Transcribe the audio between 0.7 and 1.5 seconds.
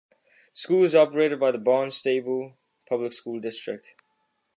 is operated